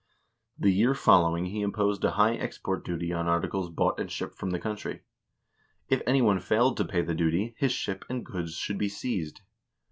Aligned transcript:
The 0.57 0.71
year 0.73 0.95
following 0.95 1.45
he 1.45 1.61
imposed 1.61 2.03
a 2.03 2.11
high 2.13 2.33
export 2.33 2.83
duty 2.83 3.13
on 3.13 3.27
articles 3.27 3.69
bought 3.69 3.99
and 3.99 4.09
shipped 4.11 4.35
from 4.35 4.49
the 4.49 4.59
country. 4.59 5.01
If 5.89 6.01
any 6.07 6.23
one 6.23 6.39
failed 6.39 6.77
to 6.77 6.85
pay 6.85 7.03
the 7.03 7.13
duty, 7.13 7.53
his 7.59 7.71
ship 7.71 8.05
and 8.09 8.25
goods 8.25 8.55
should 8.55 8.79
be 8.79 8.89
seized. 8.89 9.41